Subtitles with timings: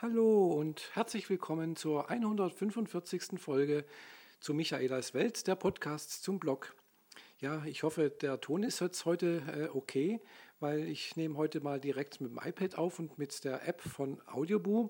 [0.00, 3.40] Hallo und herzlich willkommen zur 145.
[3.40, 3.84] Folge
[4.38, 6.76] zu Michaelas Welt, der Podcast zum Blog.
[7.40, 10.20] Ja, ich hoffe, der Ton ist jetzt heute äh, okay,
[10.60, 14.22] weil ich nehme heute mal direkt mit dem iPad auf und mit der App von
[14.28, 14.88] Audioboo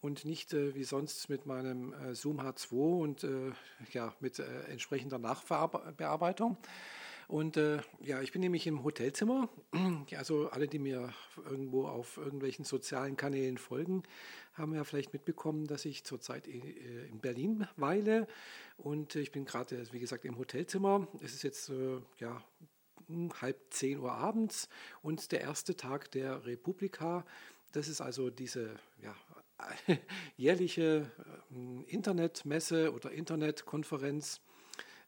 [0.00, 3.52] und nicht äh, wie sonst mit meinem äh, Zoom H2 und äh,
[3.92, 6.56] ja, mit äh, entsprechender Nachbearbeitung.
[7.30, 9.48] Und äh, ja, ich bin nämlich im Hotelzimmer.
[10.16, 11.14] Also alle, die mir
[11.48, 14.02] irgendwo auf irgendwelchen sozialen Kanälen folgen,
[14.54, 18.26] haben ja vielleicht mitbekommen, dass ich zurzeit äh, in Berlin weile.
[18.76, 21.06] Und ich bin gerade, wie gesagt, im Hotelzimmer.
[21.22, 22.42] Es ist jetzt äh, ja,
[23.40, 24.68] halb zehn Uhr abends
[25.00, 27.24] und der erste Tag der Republika.
[27.70, 29.14] Das ist also diese ja,
[30.36, 31.12] jährliche
[31.54, 34.40] äh, Internetmesse oder Internetkonferenz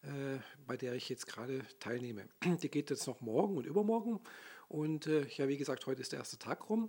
[0.03, 2.29] äh, bei der ich jetzt gerade teilnehme.
[2.63, 4.21] Die geht jetzt noch morgen und übermorgen.
[4.69, 6.89] Und äh, ja, wie gesagt, heute ist der erste Tag rum.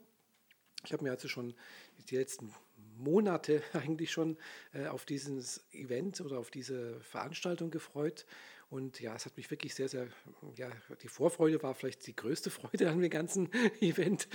[0.85, 1.53] Ich habe mir also schon
[2.09, 2.53] die letzten
[2.97, 4.37] Monate eigentlich schon
[4.73, 8.25] äh, auf dieses Event oder auf diese Veranstaltung gefreut.
[8.69, 10.07] Und ja, es hat mich wirklich sehr, sehr,
[10.55, 10.67] ja,
[11.03, 14.27] die Vorfreude war vielleicht die größte Freude an dem ganzen Event.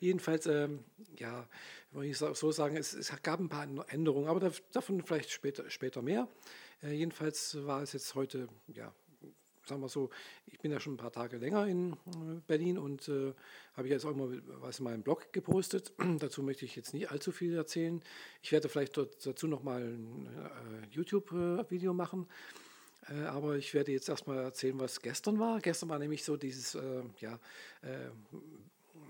[0.00, 0.84] Jedenfalls, ähm,
[1.18, 1.46] ja,
[1.92, 6.00] wollte ich so sagen, es, es, gab ein paar Änderungen, aber davon vielleicht später, später
[6.00, 6.26] mehr.
[6.82, 8.92] Äh, jedenfalls war es jetzt heute, ja,
[9.66, 10.10] sagen wir so,
[10.46, 13.32] ich bin ja schon ein paar Tage länger in äh, Berlin und äh,
[13.74, 15.92] habe jetzt auch mal was in meinem Blog gepostet.
[16.18, 18.02] dazu möchte ich jetzt nicht allzu viel erzählen.
[18.42, 22.26] Ich werde vielleicht dort, dazu nochmal ein äh, YouTube-Video machen.
[23.08, 25.60] Äh, aber ich werde jetzt erstmal erzählen, was gestern war.
[25.60, 27.38] Gestern war nämlich so dieses, äh, ja,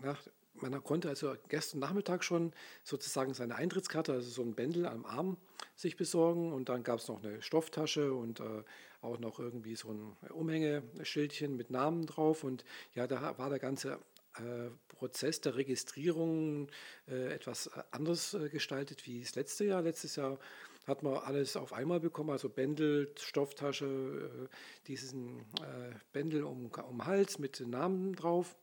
[0.02, 0.22] nach,
[0.62, 2.53] man konnte also gestern Nachmittag schon
[2.84, 5.36] sozusagen seine Eintrittskarte, also so ein Bändel am Arm,
[5.77, 6.53] sich besorgen.
[6.53, 8.62] Und dann gab es noch eine Stofftasche und äh,
[9.00, 12.44] auch noch irgendwie so ein Umhängeschildchen mit Namen drauf.
[12.44, 13.98] Und ja, da war der ganze
[14.36, 16.69] äh, Prozess der Registrierung
[17.08, 19.83] äh, etwas anders äh, gestaltet wie das letzte Jahr.
[19.83, 20.38] Letztes Jahr
[20.86, 27.06] hat man alles auf einmal bekommen, also Bändel, Stofftasche, äh, diesen äh, Bändel um, um
[27.06, 28.56] Hals mit Namen drauf.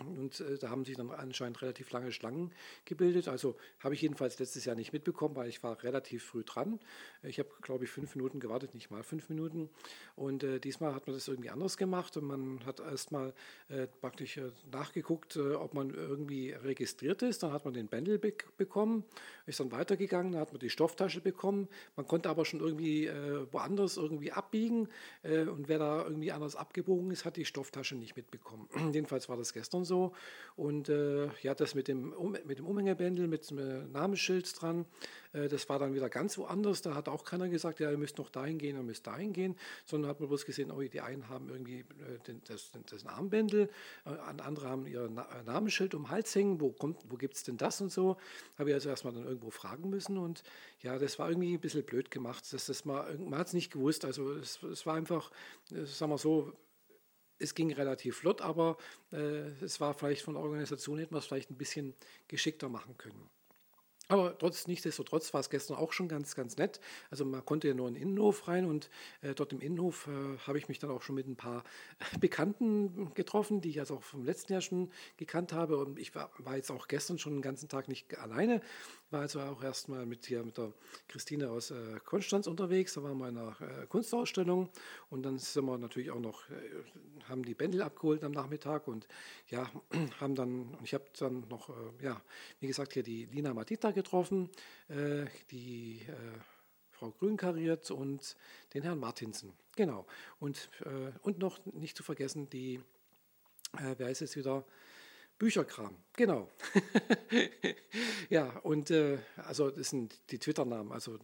[0.00, 2.52] Und äh, da haben sich dann anscheinend relativ lange Schlangen
[2.84, 3.28] gebildet.
[3.28, 6.80] Also habe ich jedenfalls letztes Jahr nicht mitbekommen, weil ich war relativ früh dran.
[7.22, 9.70] Ich habe, glaube ich, fünf Minuten gewartet, nicht mal fünf Minuten.
[10.16, 13.32] Und äh, diesmal hat man das irgendwie anders gemacht und man hat erstmal
[13.68, 17.42] äh, praktisch äh, nachgeguckt, äh, ob man irgendwie registriert ist.
[17.42, 19.04] Dann hat man den Bändel be bekommen,
[19.46, 21.68] ist dann weitergegangen, dann hat man die Stofftasche bekommen.
[21.94, 24.88] Man konnte aber schon irgendwie äh, woanders irgendwie abbiegen
[25.22, 28.68] und wer da irgendwie anders abgebogen ist, hat die Stofftasche nicht mitbekommen.
[28.92, 30.12] Jedenfalls war das gestern so so.
[30.56, 34.86] Und äh, ja, das mit dem, um, mit dem Umhängebändel, mit dem äh, Namensschild dran,
[35.32, 36.80] äh, das war dann wieder ganz woanders.
[36.80, 39.56] Da hat auch keiner gesagt, ja, ihr müsst noch dahin gehen, ihr müsst dahin gehen,
[39.84, 43.68] sondern hat man bloß gesehen, oh, die einen haben irgendwie äh, den, das, das Armbändel,
[44.06, 44.10] äh,
[44.42, 47.56] andere haben ihr Na äh, Namensschild um den Hals hängen, wo, wo gibt es denn
[47.56, 48.16] das und so.
[48.56, 50.44] Habe ich also erstmal dann irgendwo fragen müssen und
[50.82, 52.44] ja, das war irgendwie ein bisschen blöd gemacht.
[52.52, 55.32] Das, das mal, man hat es nicht gewusst, also es, es war einfach,
[55.84, 56.52] sagen wir so,
[57.38, 58.76] es ging relativ flott, aber
[59.12, 61.94] äh, es war vielleicht von der Organisation hätten wir es vielleicht ein bisschen
[62.28, 63.30] geschickter machen können.
[64.08, 66.78] Aber trotz, nichtsdestotrotz war es gestern auch schon ganz, ganz nett.
[67.10, 68.90] Also man konnte ja nur in den Innenhof rein und
[69.22, 71.64] äh, dort im Innenhof äh, habe ich mich dann auch schon mit ein paar
[72.20, 75.78] Bekannten getroffen, die ich also auch vom letzten Jahr schon gekannt habe.
[75.78, 78.60] Und ich war, war jetzt auch gestern schon den ganzen Tag nicht alleine,
[79.14, 80.72] war also auch erstmal mit mit der
[81.06, 82.94] Christine aus äh, Konstanz unterwegs.
[82.94, 84.68] Da waren wir in einer äh, Kunstausstellung
[85.08, 86.54] und dann sind wir natürlich auch noch, äh,
[87.28, 89.06] haben die Bändel abgeholt am Nachmittag und
[89.50, 89.70] ja,
[90.20, 92.20] haben dann, und ich habe dann noch, äh, ja,
[92.58, 94.50] wie gesagt, hier die Lina Matita getroffen,
[94.88, 96.40] äh, die äh,
[96.90, 98.36] Frau Grünkariert und
[98.72, 99.52] den Herrn Martinsen.
[99.76, 100.06] Genau.
[100.38, 100.70] Und,
[101.22, 102.80] und noch nicht zu vergessen, die,
[103.72, 104.64] wer ist jetzt wieder?
[105.38, 106.50] Bücherkram, genau.
[108.30, 111.18] ja, und äh, also das sind die Twitter-Namen, also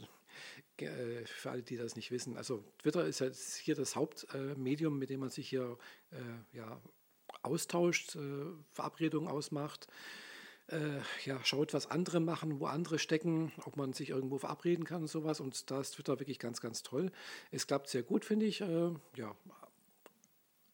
[0.79, 2.37] äh, für alle, die das nicht wissen.
[2.37, 5.77] Also Twitter ist jetzt hier das Hauptmedium, mit dem man sich hier
[6.53, 6.81] ja,
[7.43, 8.19] austauscht,
[8.73, 9.89] Verabredungen ausmacht
[10.71, 15.03] äh, ja, schaut, was andere machen, wo andere stecken, ob man sich irgendwo verabreden kann
[15.03, 15.41] und sowas.
[15.41, 17.11] Und da ist Twitter wirklich ganz, ganz toll.
[17.51, 18.61] Es klappt sehr gut, finde ich.
[18.61, 19.35] Äh, ja,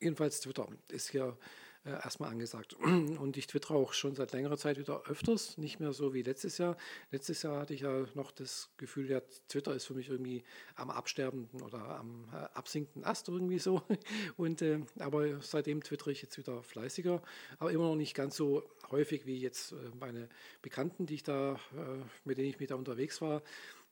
[0.00, 1.36] jedenfalls Twitter ist hier
[1.86, 2.74] äh, erstmal angesagt.
[2.82, 6.58] Und ich twittere auch schon seit längerer Zeit wieder öfters, nicht mehr so wie letztes
[6.58, 6.76] Jahr.
[7.12, 10.42] Letztes Jahr hatte ich ja noch das Gefühl, ja, Twitter ist für mich irgendwie
[10.74, 13.82] am absterbenden oder am äh, absinkenden Ast irgendwie so.
[14.36, 17.22] Und, äh, aber seitdem twittere ich jetzt wieder fleißiger,
[17.58, 20.28] aber immer noch nicht ganz so häufig wie jetzt äh, meine
[20.62, 23.42] Bekannten, die ich da, äh, mit denen ich mich da unterwegs war.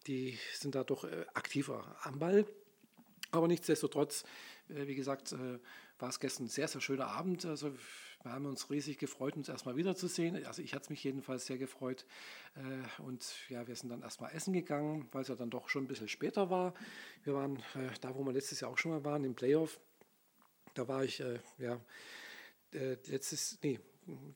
[0.08, 2.44] Die sind da doch äh, aktiver am Ball.
[3.31, 4.23] Aber nichtsdestotrotz,
[4.69, 5.35] wie gesagt,
[6.05, 7.47] war es gestern ein sehr, sehr schöner Abend.
[7.47, 7.73] Also
[8.23, 10.45] wir haben uns riesig gefreut, uns erstmal wiederzusehen.
[10.45, 12.05] Also ich hatte mich jedenfalls sehr gefreut.
[12.56, 15.85] Äh, und ja, wir sind dann erstmal essen gegangen, weil es ja dann doch schon
[15.85, 16.75] ein bisschen später war.
[17.23, 19.81] Wir waren äh, da, wo wir letztes Jahr auch schon mal waren, im Playoff.
[20.75, 21.81] Da war ich äh, ja
[22.71, 23.81] letztes, nee,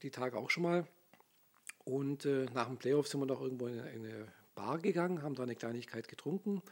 [0.00, 0.87] die Tage auch schon mal.
[1.85, 2.25] Und
[2.55, 6.06] nach dem Playoff sind wir noch irgendwo in eine Bar gegangen, haben da eine Kleinigkeit
[6.06, 6.62] getrunken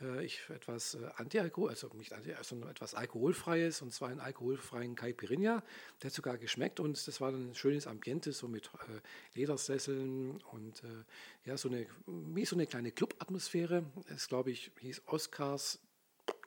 [0.00, 4.94] äh, ich etwas äh, Anti-Alkohol, also nicht Anti, sondern etwas Alkoholfreies und zwar einen alkoholfreien
[4.94, 5.62] Caipirinha.
[6.02, 10.40] Der hat sogar geschmeckt und das war dann ein schönes Ambiente, so mit äh, Ledersesseln
[10.52, 11.04] und äh,
[11.44, 13.84] ja, so eine, wie so eine kleine Club-Atmosphäre.
[14.14, 15.80] Es glaube ich hieß Oscars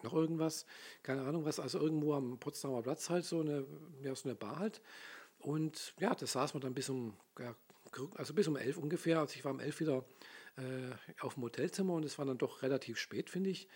[0.04, 0.66] noch irgendwas,
[1.04, 3.66] keine Ahnung was, also irgendwo am Potsdamer Platz halt so eine,
[4.04, 4.82] ja, so eine Bar halt.
[5.40, 7.56] Und ja, da saß man dann bis um, ja,
[8.16, 9.20] also bis um elf ungefähr.
[9.20, 10.06] Also ich war um elf wieder
[11.20, 13.68] auf dem Hotelzimmer und es war dann doch relativ spät, finde ich.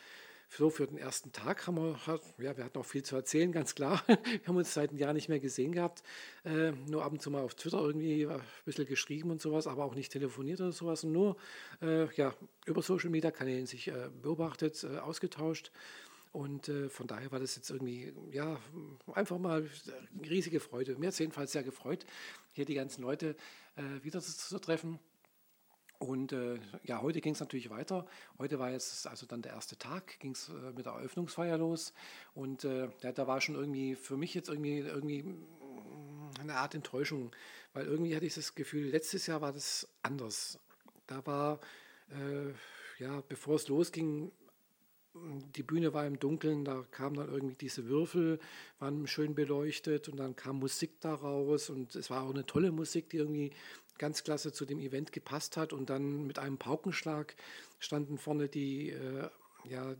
[0.49, 1.99] So für den ersten Tag haben wir,
[2.37, 4.01] ja, wir hatten auch viel zu erzählen, ganz klar.
[4.07, 6.03] Wir haben uns seit einem Jahr nicht mehr gesehen gehabt.
[6.43, 9.83] Äh, nur ab und zu mal auf Twitter irgendwie ein bisschen geschrieben und sowas, aber
[9.83, 11.03] auch nicht telefoniert oder sowas.
[11.03, 11.35] Und nur
[11.81, 12.33] äh, ja,
[12.65, 15.71] über Social Media Kanälen sich äh, beobachtet, äh, ausgetauscht.
[16.31, 18.59] Und äh, von daher war das jetzt irgendwie, ja,
[19.13, 19.67] einfach mal
[20.19, 20.95] eine riesige Freude.
[20.97, 22.05] Mir hat es jedenfalls sehr gefreut,
[22.53, 23.35] hier die ganzen Leute
[23.75, 24.99] äh, wieder zu, zu treffen.
[25.99, 28.05] Und äh, ja, heute ging es natürlich weiter.
[28.37, 31.93] Heute war jetzt also dann der erste Tag, ging es äh, mit der Eröffnungsfeier los.
[32.33, 37.31] Und äh, da war schon irgendwie für mich jetzt irgendwie, irgendwie mm, eine Art Enttäuschung,
[37.73, 40.59] weil irgendwie hatte ich das Gefühl, letztes Jahr war das anders.
[41.07, 41.59] Da war,
[42.09, 42.51] äh,
[43.01, 44.31] ja, bevor es losging,
[45.55, 48.39] die Bühne war im Dunkeln, da kamen dann irgendwie diese Würfel,
[48.79, 53.09] waren schön beleuchtet und dann kam Musik daraus und es war auch eine tolle Musik,
[53.09, 53.51] die irgendwie
[53.97, 55.73] ganz klasse zu dem Event gepasst hat.
[55.73, 57.35] Und dann mit einem Paukenschlag
[57.79, 59.29] standen vorne die, äh,
[59.69, 59.95] ja,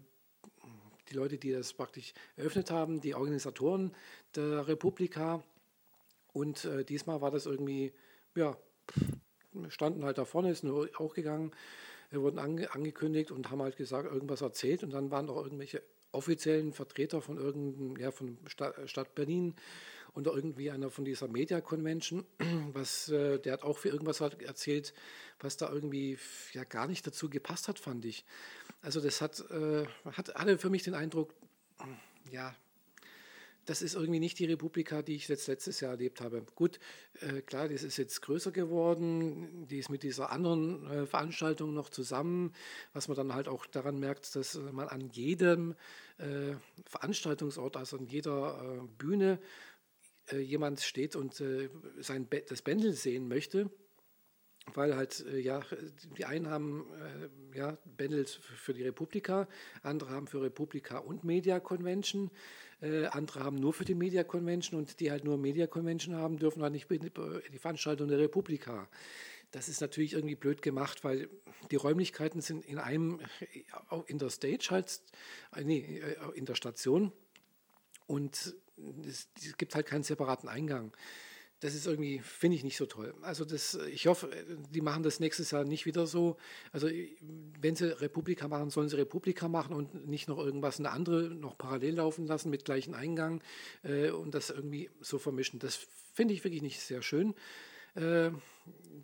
[1.09, 3.93] die Leute, die das praktisch eröffnet haben, die Organisatoren
[4.35, 5.43] der Republika.
[6.33, 7.93] Und äh, diesmal war das irgendwie,
[8.35, 8.57] ja,
[9.69, 11.51] standen halt da vorne, ist nur auch gegangen,
[12.11, 14.83] wurden ange angekündigt und haben halt gesagt, irgendwas erzählt.
[14.83, 15.81] Und dann waren auch irgendwelche
[16.11, 19.55] offiziellen Vertreter von irgendeinem, ja, von Stadt, Stadt Berlin
[20.15, 22.25] und irgendwie einer von dieser Media Convention,
[22.73, 24.93] was, äh, der hat auch für irgendwas halt erzählt,
[25.39, 26.17] was da irgendwie
[26.53, 28.25] ja gar nicht dazu gepasst hat, fand ich.
[28.81, 31.33] Also das hat, äh, hat hatte für mich den Eindruck,
[32.31, 32.55] ja,
[33.65, 36.45] das ist irgendwie nicht die Republika, die ich jetzt letztes Jahr erlebt habe.
[36.55, 36.79] Gut,
[37.21, 41.89] äh, klar, das ist jetzt größer geworden, die ist mit dieser anderen äh, Veranstaltung noch
[41.89, 42.53] zusammen,
[42.93, 45.75] was man dann halt auch daran merkt, dass man an jedem
[46.19, 46.53] äh,
[46.85, 49.39] Veranstaltungsort, also an jeder äh, Bühne,
[50.31, 51.69] äh, jemand steht und äh,
[51.99, 53.69] sein Be das Bändel sehen möchte,
[54.73, 55.61] weil halt, äh, ja,
[56.17, 56.85] die einen haben
[57.53, 59.47] äh, ja, Bändel für die Republika,
[59.83, 62.31] andere haben für Republika und Media Convention,
[62.81, 66.37] äh, andere haben nur für die Media Convention und die halt nur Media Convention haben,
[66.37, 68.89] dürfen halt nicht die Veranstaltung der Republika.
[69.51, 71.29] Das ist natürlich irgendwie blöd gemacht, weil
[71.71, 73.21] die Räumlichkeiten sind in einem,
[74.07, 75.01] in der Stage halt,
[75.63, 76.01] nee,
[76.33, 77.13] in der Station
[78.07, 78.55] und
[79.07, 80.95] es, es gibt halt keinen separaten Eingang.
[81.61, 83.15] Das ist irgendwie, finde ich nicht so toll.
[83.21, 84.29] Also das, ich hoffe,
[84.71, 86.37] die machen das nächstes Jahr nicht wieder so.
[86.73, 86.89] Also
[87.59, 91.57] wenn sie Republika machen, sollen sie Republika machen und nicht noch irgendwas eine andere noch
[91.57, 93.41] parallel laufen lassen mit gleichen Eingang
[93.83, 95.59] äh, und das irgendwie so vermischen.
[95.59, 97.33] Das finde ich wirklich nicht sehr schön.
[97.95, 98.31] Äh,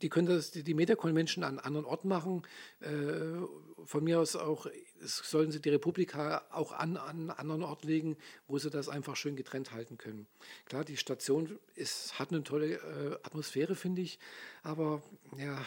[0.02, 2.44] die können das, die Media Convention an anderen Orten machen.
[2.80, 3.46] Äh,
[3.86, 4.68] von mir aus auch
[5.00, 9.36] sollen sie die Republika auch an, an anderen Ort legen, wo sie das einfach schön
[9.36, 10.28] getrennt halten können.
[10.66, 14.20] Klar, die Station ist, hat eine tolle äh, Atmosphäre, finde ich,
[14.64, 15.02] aber
[15.38, 15.64] ja,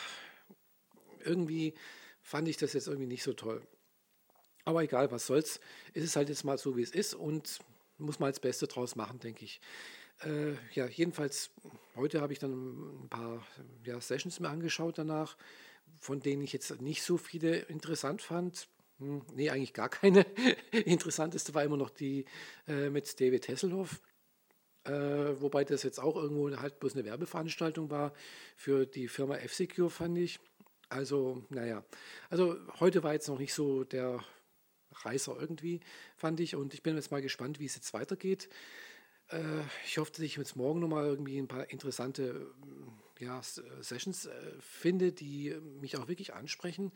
[1.24, 1.74] irgendwie
[2.22, 3.62] fand ich das jetzt irgendwie nicht so toll.
[4.64, 5.60] Aber egal, was soll's,
[5.92, 7.58] ist es halt jetzt mal so, wie es ist und
[7.98, 9.60] muss man das Beste draus machen, denke ich.
[10.24, 11.50] Äh, ja, jedenfalls,
[11.96, 13.46] heute habe ich dann ein paar
[13.84, 15.36] ja, Sessions mir angeschaut danach,
[15.98, 18.68] von denen ich jetzt nicht so viele interessant fand.
[18.98, 20.22] Hm, nee, eigentlich gar keine.
[20.72, 22.24] Interessanteste war immer noch die
[22.66, 24.00] äh, mit David Hasselhoff.
[24.84, 28.12] Äh, wobei das jetzt auch irgendwo halt bloß eine Werbeveranstaltung war
[28.56, 30.40] für die Firma F-Secure, fand ich.
[30.90, 31.84] Also, naja.
[32.28, 34.22] Also, heute war jetzt noch nicht so der
[34.92, 35.80] Reißer irgendwie,
[36.16, 36.54] fand ich.
[36.54, 38.48] Und ich bin jetzt mal gespannt, wie es jetzt weitergeht.
[39.30, 42.52] Äh, ich hoffe, dass ich jetzt morgen nochmal irgendwie ein paar interessante
[43.20, 43.40] ja,
[43.80, 46.92] Sessions äh, finde, die mich auch wirklich ansprechen.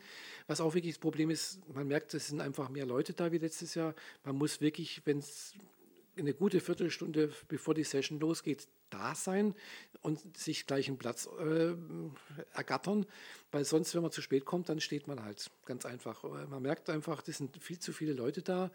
[0.47, 3.37] Was auch wirklich das Problem ist, man merkt, es sind einfach mehr Leute da wie
[3.37, 3.95] letztes Jahr.
[4.23, 5.53] Man muss wirklich, wenn es
[6.19, 9.55] eine gute Viertelstunde bevor die Session losgeht, da sein
[10.01, 11.73] und sich gleich einen Platz äh,
[12.53, 13.05] ergattern,
[13.51, 16.23] weil sonst, wenn man zu spät kommt, dann steht man halt ganz einfach.
[16.23, 18.71] Man merkt einfach, es sind viel zu viele Leute da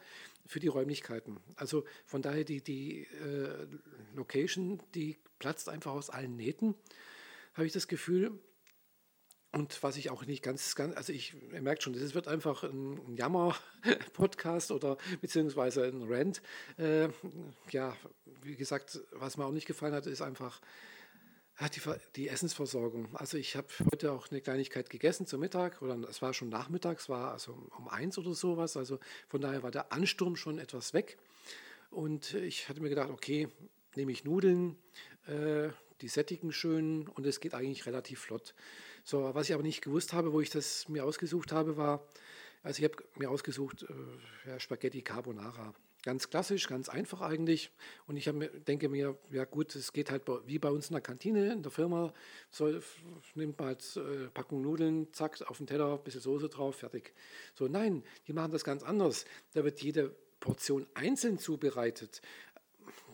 [0.46, 1.38] für die Räumlichkeiten.
[1.56, 3.66] Also von daher die, die äh,
[4.14, 6.74] Location, die platzt einfach aus allen Nähten,
[7.54, 8.38] habe ich das Gefühl.
[9.54, 13.14] Und was ich auch nicht ganz, ganz also ich merke schon, das wird einfach ein
[13.16, 16.42] Jammer-Podcast oder beziehungsweise ein Rant.
[16.76, 17.08] Äh,
[17.70, 17.96] ja,
[18.42, 20.60] wie gesagt, was mir auch nicht gefallen hat, ist einfach
[21.60, 21.80] die,
[22.16, 23.14] die Essensversorgung.
[23.14, 26.98] Also ich habe heute auch eine Kleinigkeit gegessen zum Mittag oder es war schon Nachmittag,
[26.98, 28.76] es war also um eins oder sowas.
[28.76, 31.16] Also von daher war der Ansturm schon etwas weg.
[31.90, 33.48] Und ich hatte mir gedacht, okay,
[33.94, 34.76] nehme ich Nudeln,
[35.28, 35.68] äh,
[36.00, 38.54] die sättigen schön und es geht eigentlich relativ flott.
[39.04, 42.06] So, was ich aber nicht gewusst habe, wo ich das mir ausgesucht habe, war,
[42.62, 45.74] also ich habe mir ausgesucht äh, ja, Spaghetti Carbonara.
[46.02, 47.70] Ganz klassisch, ganz einfach eigentlich.
[48.06, 51.02] Und ich mir, denke mir, ja gut, es geht halt wie bei uns in der
[51.02, 52.12] Kantine, in der Firma.
[52.50, 52.80] So,
[53.34, 57.14] nimmt man halt äh, Packung Nudeln, zack, auf den Teller, bisschen Soße drauf, fertig.
[57.54, 59.26] So, nein, die machen das ganz anders.
[59.52, 62.22] Da wird jede Portion einzeln zubereitet.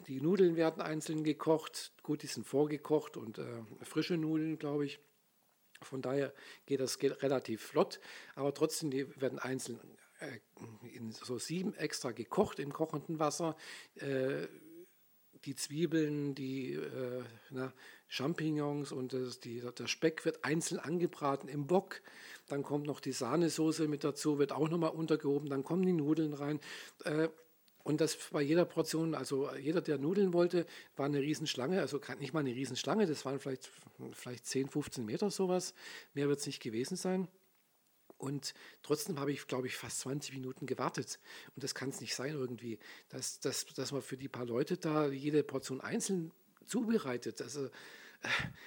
[0.06, 1.92] Die Nudeln werden einzeln gekocht.
[2.02, 3.44] Gut, die sind vorgekocht und äh,
[3.82, 5.00] frische Nudeln, glaube ich.
[5.82, 6.32] Von daher
[6.66, 8.00] geht das relativ flott,
[8.34, 9.80] aber trotzdem, die werden einzeln
[10.20, 10.38] äh,
[10.94, 13.56] in so sieben extra gekocht im kochenden Wasser.
[13.94, 14.46] Äh,
[15.46, 17.72] die Zwiebeln, die äh, na,
[18.08, 22.02] Champignons und das, die, der Speck wird einzeln angebraten im Bock.
[22.46, 25.48] Dann kommt noch die Sahnesoße mit dazu, wird auch nochmal untergehoben.
[25.48, 26.60] Dann kommen die Nudeln rein.
[27.90, 30.66] Äh, und das bei jeder Portion, also jeder, der Nudeln wollte,
[30.96, 33.70] war eine Riesenschlange, also nicht mal eine Riesenschlange, das waren vielleicht,
[34.12, 35.74] vielleicht 10, 15 Meter sowas.
[36.14, 37.28] Mehr wird es nicht gewesen sein.
[38.18, 41.18] Und trotzdem habe ich, glaube ich, fast 20 Minuten gewartet.
[41.54, 42.78] Und das kann es nicht sein irgendwie,
[43.08, 46.30] dass, dass, dass man für die paar Leute da jede Portion einzeln
[46.66, 47.40] zubereitet.
[47.40, 47.70] Also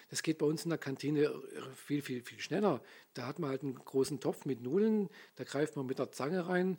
[0.10, 1.32] das geht bei uns in der Kantine
[1.76, 2.82] viel, viel, viel schneller.
[3.14, 6.48] Da hat man halt einen großen Topf mit Nudeln, da greift man mit der Zange
[6.48, 6.78] rein,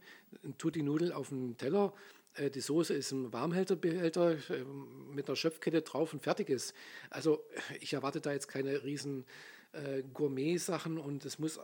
[0.58, 4.64] tut die Nudeln auf den Teller, äh, die Soße ist im Warmhälterbehälter äh,
[5.12, 6.74] mit einer Schöpfkette drauf und fertig ist.
[7.10, 7.44] Also
[7.80, 9.24] ich erwarte da jetzt keine riesen
[9.72, 11.60] äh, Gourmet-Sachen und es muss,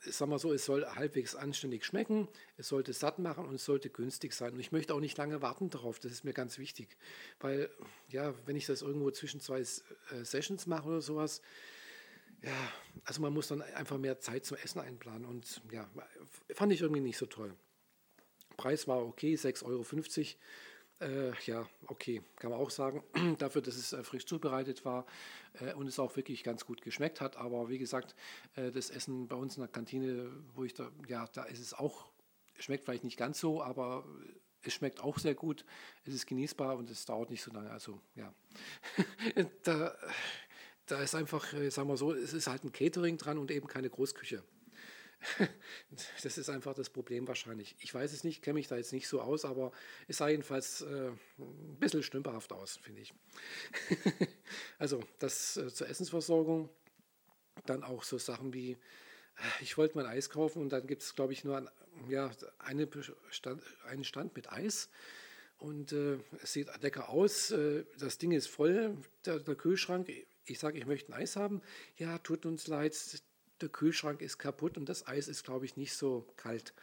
[0.00, 3.90] sagen wir so, es soll halbwegs anständig schmecken, es sollte satt machen und es sollte
[3.90, 4.54] günstig sein.
[4.54, 6.96] Und ich möchte auch nicht lange warten darauf, das ist mir ganz wichtig.
[7.40, 7.70] Weil,
[8.08, 9.62] ja, wenn ich das irgendwo zwischen zwei
[10.22, 11.42] Sessions mache oder sowas,
[12.42, 12.72] ja,
[13.04, 15.88] also man muss dann einfach mehr Zeit zum Essen einplanen und ja,
[16.54, 17.54] fand ich irgendwie nicht so toll.
[18.56, 19.84] Preis war okay, 6,50 Euro.
[20.98, 23.02] Äh, ja, okay, kann man auch sagen.
[23.38, 25.04] Dafür, dass es äh, frisch zubereitet war
[25.60, 27.36] äh, und es auch wirklich ganz gut geschmeckt hat.
[27.36, 28.14] Aber wie gesagt,
[28.54, 31.74] äh, das Essen bei uns in der Kantine, wo ich da, ja, da ist es
[31.74, 32.06] auch,
[32.58, 34.04] schmeckt vielleicht nicht ganz so, aber
[34.62, 35.66] es schmeckt auch sehr gut.
[36.04, 37.70] Es ist genießbar und es dauert nicht so lange.
[37.70, 38.32] Also, ja,
[39.64, 39.94] da,
[40.86, 43.66] da ist einfach, äh, sagen wir so, es ist halt ein Catering dran und eben
[43.66, 44.42] keine Großküche.
[46.22, 47.76] das ist einfach das Problem wahrscheinlich.
[47.80, 49.72] Ich weiß es nicht, kenne mich da jetzt nicht so aus, aber
[50.08, 53.14] es sah jedenfalls äh, ein bisschen stümperhaft aus, finde ich.
[54.78, 56.68] also das äh, zur Essensversorgung.
[57.64, 58.76] Dann auch so Sachen wie, äh,
[59.60, 61.68] ich wollte mein Eis kaufen und dann gibt es, glaube ich, nur ein,
[62.08, 62.88] ja, eine
[63.30, 64.90] Stand, einen Stand mit Eis.
[65.58, 70.10] Und äh, es sieht lecker aus, äh, das Ding ist voll, der, der Kühlschrank.
[70.44, 71.62] Ich sage, ich möchte ein Eis haben.
[71.96, 72.94] Ja, tut uns leid,
[73.60, 76.74] der Kühlschrank ist kaputt und das Eis ist, glaube ich, nicht so kalt.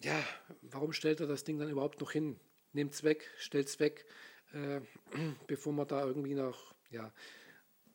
[0.00, 0.22] Ja,
[0.62, 2.38] warum stellt er das Ding dann überhaupt noch hin?
[2.72, 4.06] Nehmt es weg, stellt es weg,
[4.52, 4.80] äh,
[5.46, 7.12] bevor man da irgendwie noch, ja,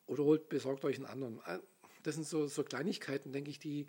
[0.05, 1.39] oder holt, besorgt euch einen anderen.
[1.45, 1.59] Äh,
[2.03, 3.85] das sind so, so Kleinigkeiten, denke ich, die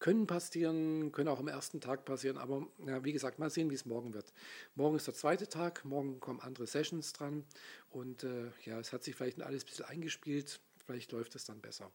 [0.00, 3.74] können passieren, können auch am ersten Tag passieren, aber ja, wie gesagt, mal sehen, wie
[3.74, 4.32] es morgen wird.
[4.74, 7.44] Morgen ist der zweite Tag, morgen kommen andere Sessions dran
[7.90, 11.60] und äh, ja, es hat sich vielleicht alles ein bisschen eingespielt, vielleicht läuft es dann
[11.60, 11.90] besser.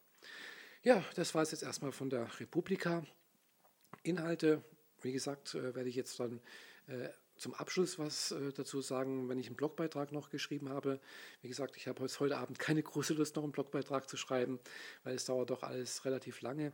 [0.82, 3.06] Ja, das war es jetzt erstmal von der Republika.
[4.04, 4.64] Inhalte,
[5.02, 6.40] wie gesagt, äh, werde ich jetzt dann
[6.88, 11.02] äh, zum Abschluss was äh, dazu sagen, wenn ich einen Blogbeitrag noch geschrieben habe.
[11.42, 14.58] Wie gesagt, ich habe heute Abend keine große Lust, noch einen Blogbeitrag zu schreiben,
[15.04, 16.72] weil es dauert doch alles relativ lange.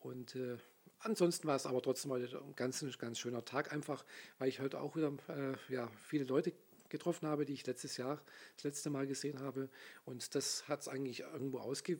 [0.00, 0.58] Und äh,
[0.98, 4.04] ansonsten war es aber trotzdem heute ein ganz, ganz schöner Tag, einfach
[4.38, 6.52] weil ich heute auch wieder äh, ja, viele Leute
[6.90, 8.20] getroffen habe, die ich letztes Jahr
[8.56, 9.70] das letzte Mal gesehen habe.
[10.04, 11.98] Und das hat es eigentlich irgendwo ausge,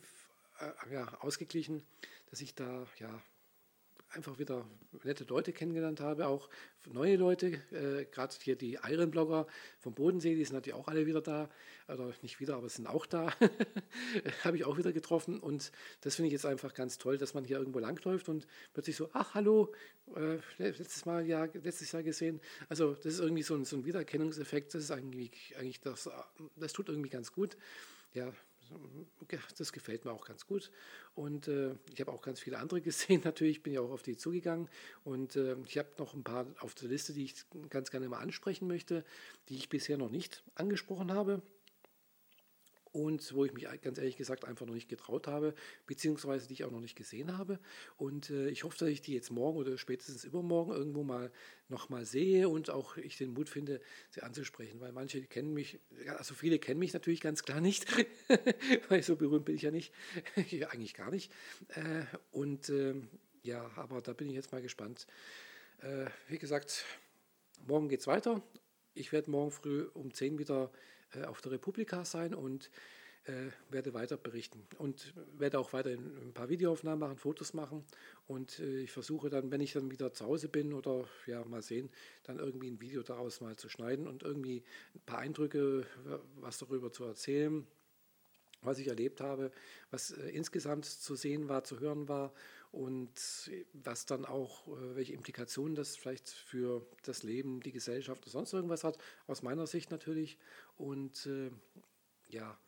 [0.61, 1.83] äh, ja, ausgeglichen,
[2.31, 3.23] dass ich da ja
[4.11, 4.67] einfach wieder
[5.05, 6.49] nette Leute kennengelernt habe, auch
[6.87, 9.47] neue Leute, äh, gerade hier die Iron-Blogger
[9.79, 11.51] vom Bodensee, die sind natürlich auch alle wieder da,
[11.89, 13.33] oder nicht wieder, aber sind auch da,
[14.45, 17.45] habe ich auch wieder getroffen und das finde ich jetzt einfach ganz toll, dass man
[17.45, 19.73] hier irgendwo langläuft und plötzlich so, ach hallo,
[20.15, 23.85] äh, letztes Mal ja, letztes Jahr gesehen, also das ist irgendwie so ein, so ein
[23.85, 26.09] Wiedererkennungseffekt, das ist eigentlich, eigentlich das,
[26.57, 27.57] das tut irgendwie ganz gut,
[28.15, 28.33] ja,
[29.59, 30.71] das gefällt mir auch ganz gut.
[31.15, 33.23] Und äh, ich habe auch ganz viele andere gesehen.
[33.25, 34.69] Natürlich bin ich auch auf die zugegangen.
[35.05, 37.35] Und äh, ich habe noch ein paar auf der Liste, die ich
[37.71, 39.05] ganz gerne mal ansprechen möchte,
[39.49, 41.43] die ich bisher noch nicht angesprochen habe
[42.97, 45.55] und wo ich mich ganz ehrlich gesagt einfach noch nicht getraut habe,
[45.87, 47.59] beziehungsweise die ich auch noch nicht gesehen habe.
[47.99, 51.31] Und äh, ich hoffe, dass ich die jetzt morgen oder spätestens übermorgen irgendwo mal
[51.69, 55.79] nochmal sehe und auch ich den Mut finde, sie anzusprechen, weil manche kennen mich,
[56.17, 57.87] also viele kennen mich natürlich ganz klar nicht,
[58.89, 59.93] weil so berühmt bin ich ja nicht,
[60.71, 61.31] eigentlich gar nicht.
[61.69, 62.95] Äh, und äh,
[63.43, 65.07] ja, aber da bin ich jetzt mal gespannt.
[65.83, 66.87] Äh, wie gesagt,
[67.67, 68.43] morgen geht es weiter.
[68.95, 70.71] Ich werde morgen früh um 10 wieder
[71.27, 72.71] auf der Republika sein und
[73.27, 74.67] äh, werde weiter berichten.
[74.79, 77.85] Und werde auch weiter ein paar Videoaufnahmen machen, Fotos machen.
[78.27, 81.63] Und äh, ich versuche dann, wenn ich dann wieder zu Hause bin oder ja mal
[81.63, 81.91] sehen,
[82.23, 84.63] dann irgendwie ein Video daraus mal zu schneiden und irgendwie
[84.95, 85.87] ein paar Eindrücke,
[86.37, 87.67] was darüber zu erzählen,
[88.67, 89.51] was ich erlebt habe,
[89.91, 92.33] was äh, insgesamt zu sehen war, zu hören war
[92.73, 98.31] und was dann auch, äh, welche Implikationen das vielleicht für das Leben, die Gesellschaft oder
[98.31, 100.37] sonst irgendwas hat, aus meiner Sicht natürlich.
[100.77, 101.51] Und äh,
[102.29, 102.59] ja,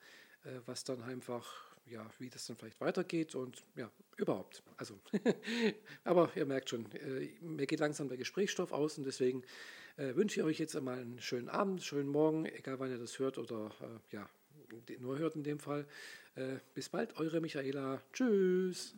[0.45, 1.47] äh, was dann einfach,
[1.85, 4.63] ja, wie das dann vielleicht weitergeht und ja, überhaupt.
[4.77, 4.99] Also,
[6.05, 9.43] aber ihr merkt schon, äh, mir geht langsam der Gesprächsstoff aus und deswegen
[9.97, 13.19] äh, wünsche ich euch jetzt einmal einen schönen Abend, schönen Morgen, egal wann ihr das
[13.19, 13.73] hört oder
[14.11, 14.29] ja,
[15.01, 15.87] nur hört in dem Fall.
[16.75, 18.01] bis bald, eure Michaela.
[18.13, 18.95] Tschüss.